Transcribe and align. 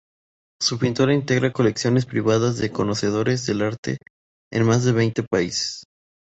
Su 0.59 0.79
pintura 0.79 1.13
integra 1.13 1.53
colecciones 1.53 2.07
privadas 2.07 2.57
de 2.57 2.71
conocedores 2.71 3.45
del 3.45 3.61
arte 3.61 3.97
en 4.51 4.65
más 4.65 4.83
de 4.83 4.93
veinte 4.93 5.21
países. 5.21 5.83